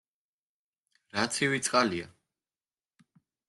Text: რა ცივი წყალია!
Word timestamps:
რა 1.17 1.27
ცივი 1.37 1.61
წყალია! 1.69 2.11